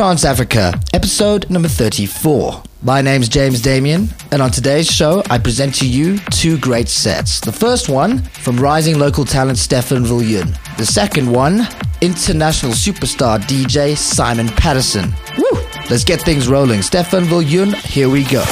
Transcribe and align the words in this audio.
Trance 0.00 0.24
Africa, 0.24 0.72
episode 0.94 1.50
number 1.50 1.68
34. 1.68 2.62
My 2.80 3.02
name's 3.02 3.28
James 3.28 3.60
Damien, 3.60 4.08
and 4.32 4.40
on 4.40 4.50
today's 4.50 4.86
show, 4.90 5.22
I 5.28 5.36
present 5.36 5.74
to 5.74 5.86
you 5.86 6.18
two 6.30 6.56
great 6.56 6.88
sets. 6.88 7.38
The 7.38 7.52
first 7.52 7.90
one 7.90 8.22
from 8.22 8.56
rising 8.56 8.98
local 8.98 9.26
talent 9.26 9.58
Stefan 9.58 10.02
Viljoen. 10.04 10.56
The 10.78 10.86
second 10.86 11.30
one, 11.30 11.68
international 12.00 12.72
superstar 12.72 13.40
DJ 13.40 13.94
Simon 13.94 14.48
Patterson. 14.48 15.12
Woo! 15.36 15.60
Let's 15.90 16.04
get 16.04 16.22
things 16.22 16.48
rolling. 16.48 16.80
Stefan 16.80 17.24
Viljoen, 17.24 17.74
here 17.74 18.08
we 18.08 18.24
go. 18.24 18.42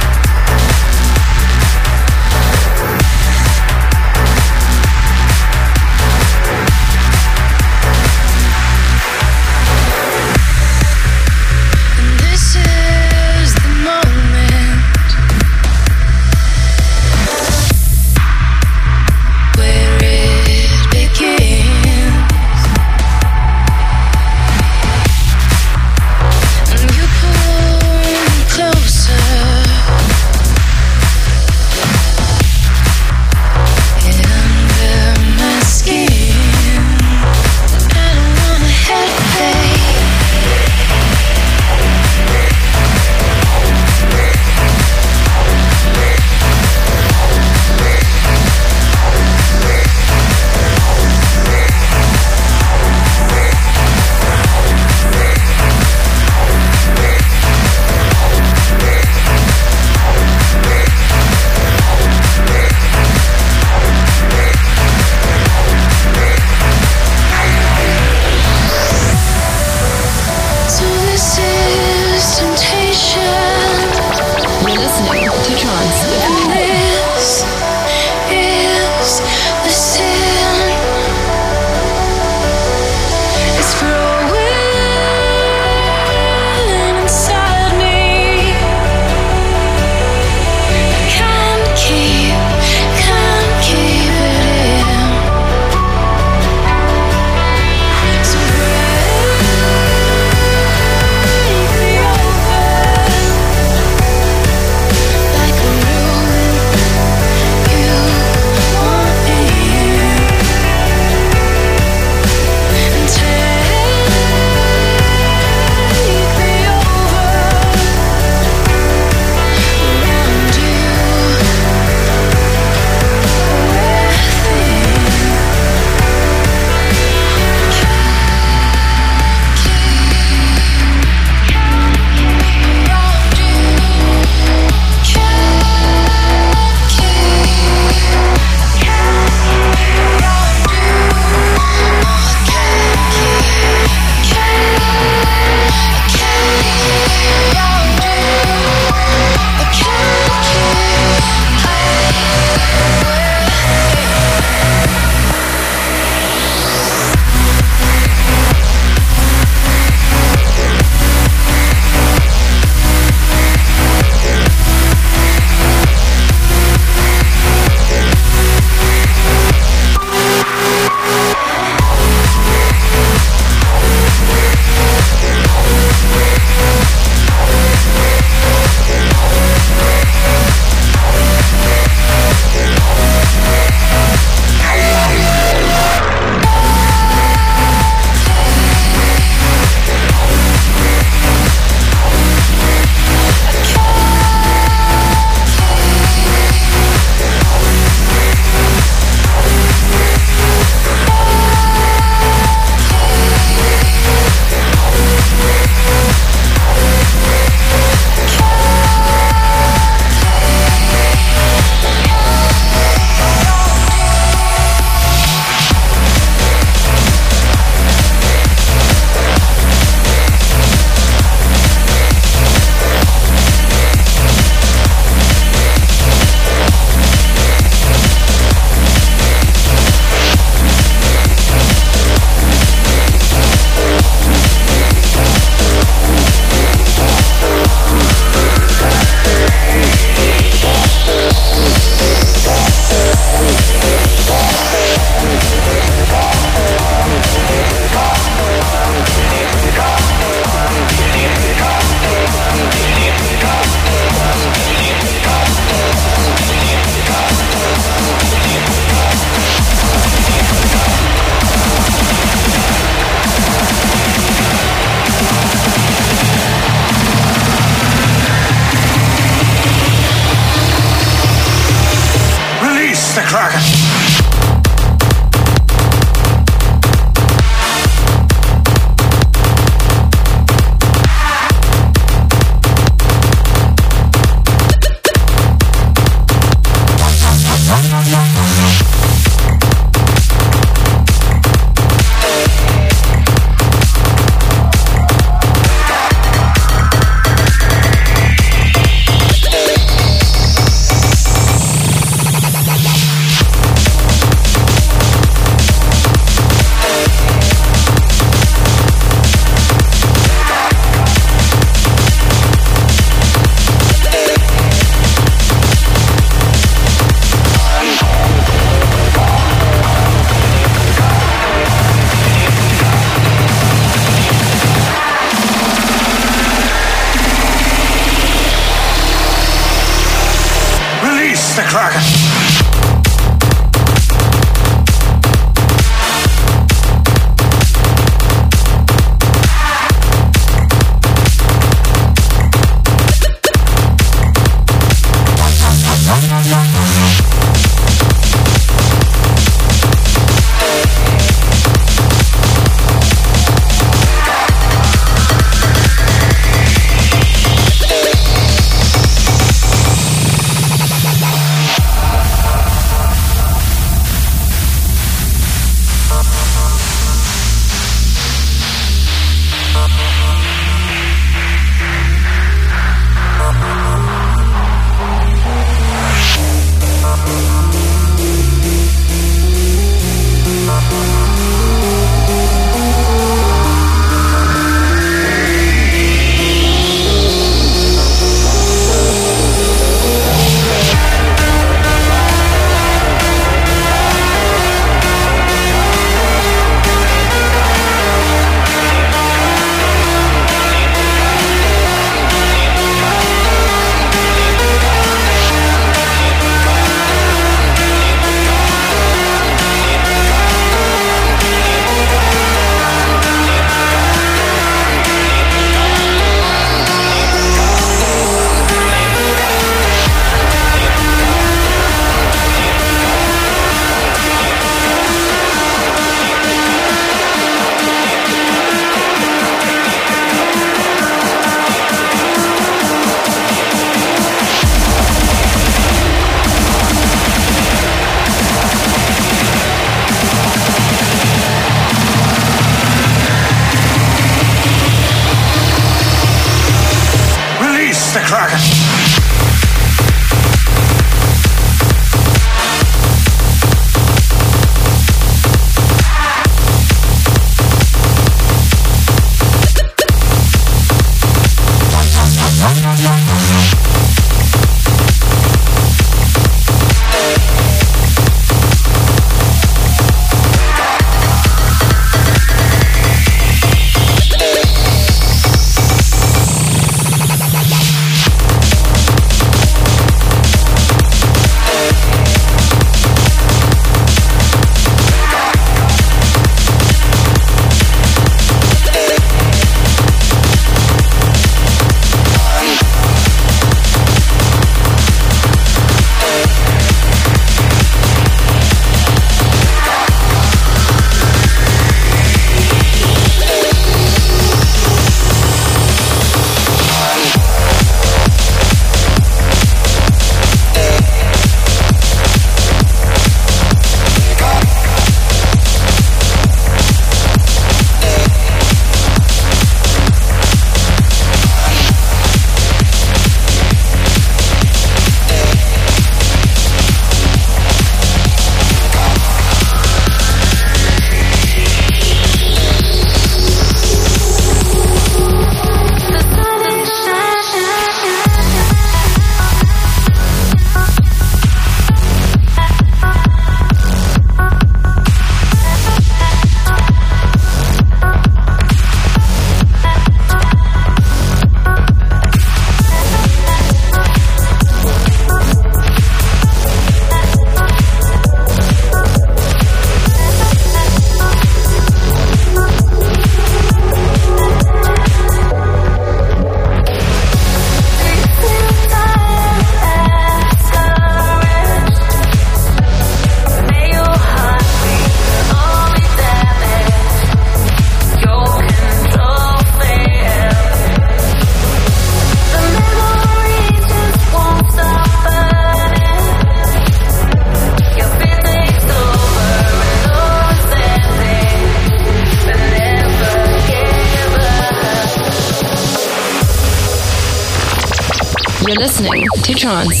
Listening 599.71 600.00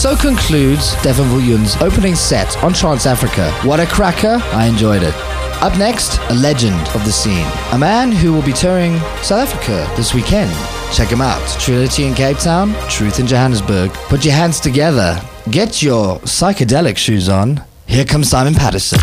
so 0.00 0.16
concludes 0.16 0.92
Stefan 0.92 1.26
Vuljun's 1.26 1.76
opening 1.82 2.14
set 2.14 2.56
on 2.64 2.72
Trans 2.72 3.04
Africa. 3.04 3.52
What 3.68 3.80
a 3.80 3.86
cracker! 3.86 4.38
I 4.54 4.64
enjoyed 4.64 5.02
it. 5.02 5.12
Up 5.60 5.76
next, 5.76 6.18
a 6.30 6.34
legend 6.34 6.80
of 6.94 7.04
the 7.04 7.12
scene. 7.12 7.46
A 7.72 7.78
man 7.78 8.10
who 8.10 8.32
will 8.32 8.42
be 8.42 8.54
touring 8.54 8.96
South 9.22 9.46
Africa 9.46 9.86
this 9.96 10.14
weekend. 10.14 10.50
Check 10.94 11.10
him 11.10 11.20
out. 11.20 11.46
Trinity 11.60 12.06
in 12.06 12.14
Cape 12.14 12.38
Town, 12.38 12.74
Truth 12.88 13.20
in 13.20 13.26
Johannesburg. 13.26 13.92
Put 14.08 14.24
your 14.24 14.32
hands 14.32 14.58
together. 14.58 15.20
Get 15.50 15.82
your 15.82 16.18
psychedelic 16.20 16.96
shoes 16.96 17.28
on. 17.28 17.62
Here 17.86 18.06
comes 18.06 18.30
Simon 18.30 18.54
Patterson. 18.54 19.00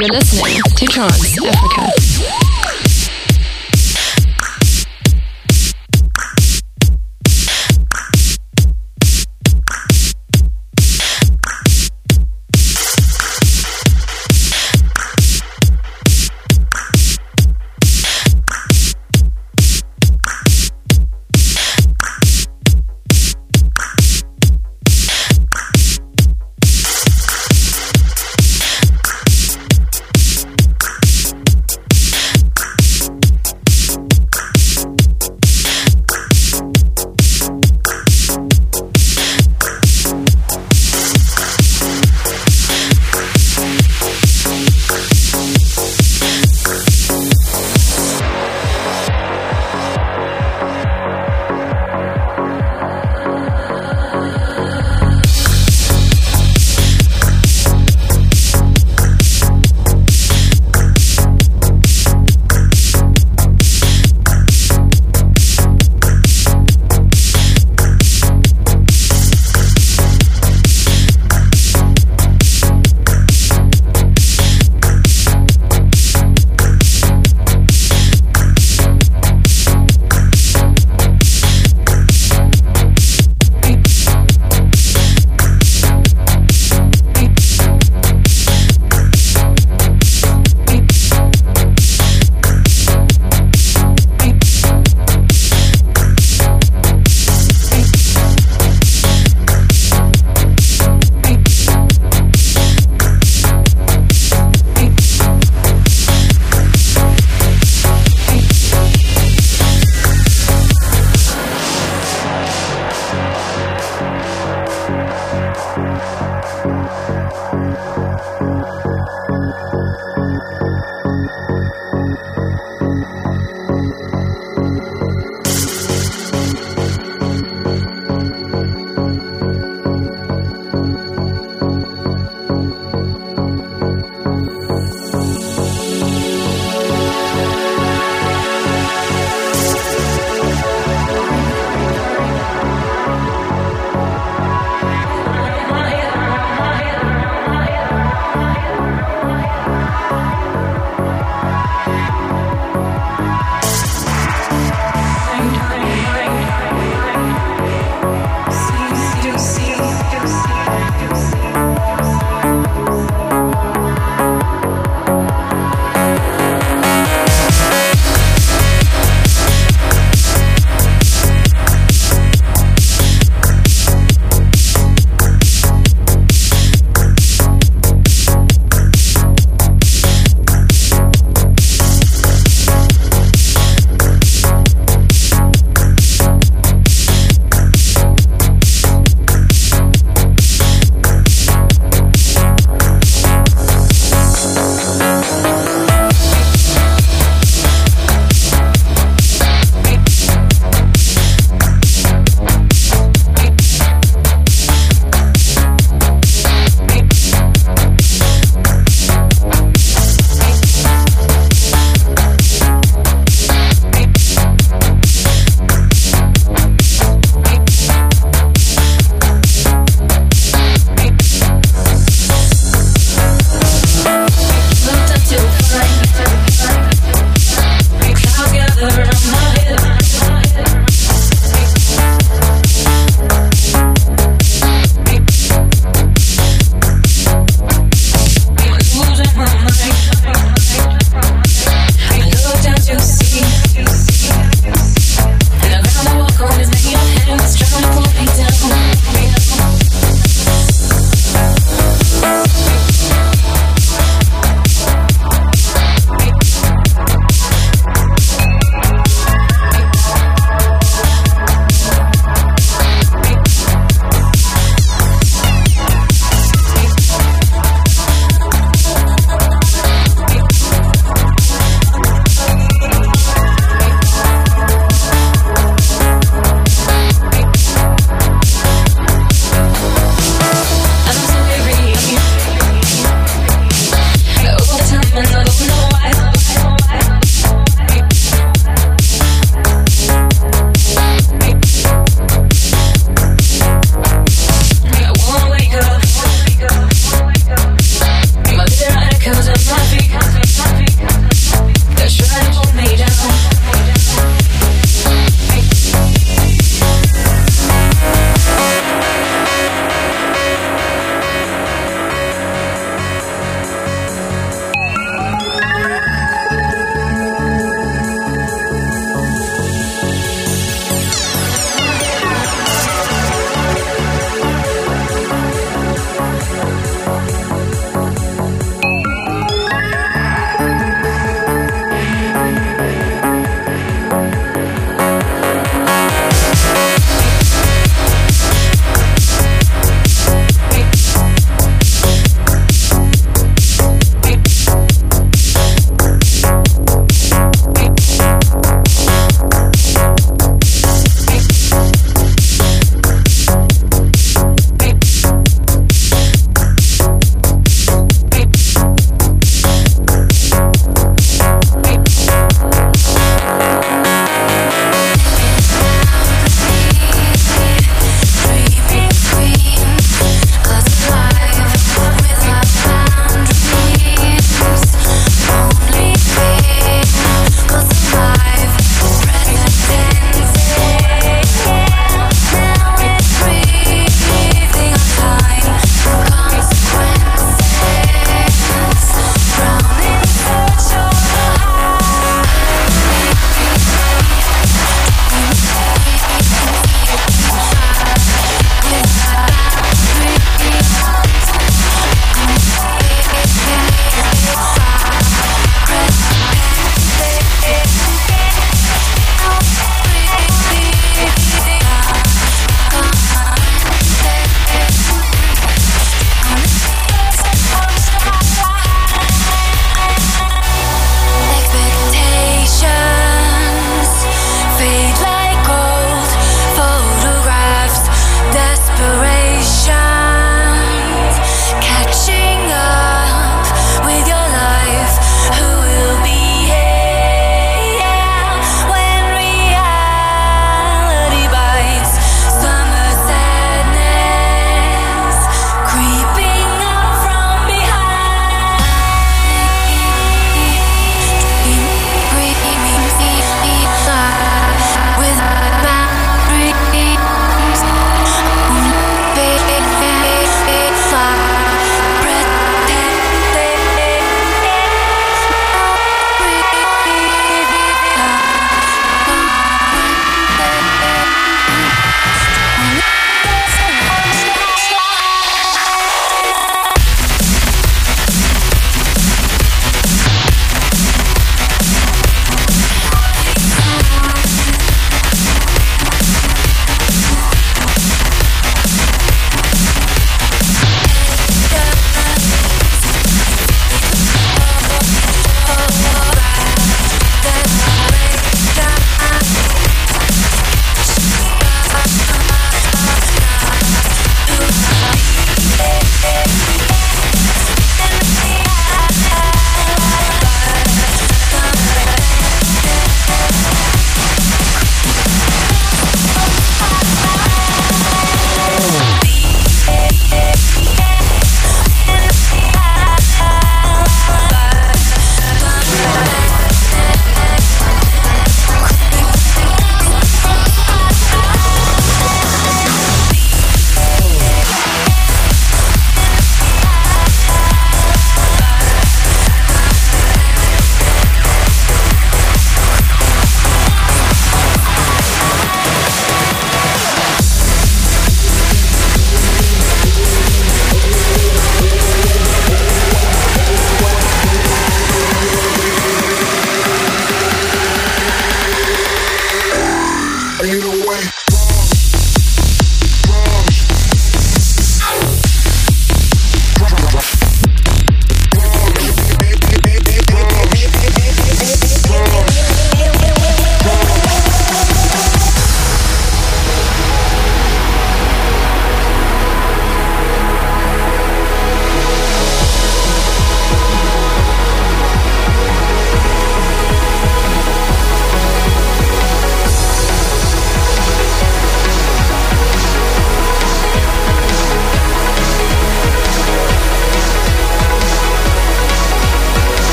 You're 0.00 0.10
listening 0.10 0.60
to 0.76 0.86
Trans 0.86 1.38
Africa. 1.38 2.03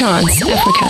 Listening 0.00 0.52
Africa. 0.54 0.87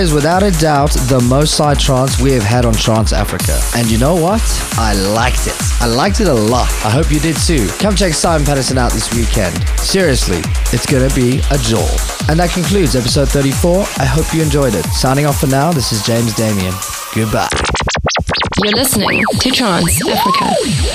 Is 0.00 0.14
without 0.14 0.42
a 0.42 0.50
doubt 0.52 0.92
the 1.10 1.20
most 1.28 1.58
psy 1.58 1.74
trance 1.74 2.18
we 2.18 2.32
have 2.32 2.42
had 2.42 2.64
on 2.64 2.72
Trance 2.72 3.12
Africa. 3.12 3.60
And 3.76 3.90
you 3.90 3.98
know 3.98 4.14
what? 4.14 4.40
I 4.78 4.94
liked 4.94 5.46
it. 5.46 5.54
I 5.78 5.88
liked 5.88 6.20
it 6.20 6.28
a 6.28 6.32
lot. 6.32 6.70
I 6.82 6.88
hope 6.88 7.12
you 7.12 7.20
did 7.20 7.36
too. 7.36 7.68
Come 7.78 7.94
check 7.94 8.14
Simon 8.14 8.46
Patterson 8.46 8.78
out 8.78 8.92
this 8.92 9.12
weekend. 9.14 9.54
Seriously, 9.78 10.38
it's 10.72 10.86
gonna 10.86 11.14
be 11.14 11.40
a 11.50 11.58
jaw. 11.58 11.86
And 12.30 12.40
that 12.40 12.48
concludes 12.48 12.96
episode 12.96 13.28
34. 13.28 13.80
I 13.98 14.06
hope 14.06 14.32
you 14.32 14.40
enjoyed 14.40 14.74
it. 14.74 14.86
Signing 14.86 15.26
off 15.26 15.38
for 15.38 15.48
now, 15.48 15.70
this 15.70 15.92
is 15.92 16.02
James 16.02 16.34
Damien. 16.34 16.72
Goodbye. 17.14 17.50
You're 18.64 18.72
listening 18.72 19.22
to 19.38 19.50
Trance 19.50 20.00
Africa. 20.08 20.89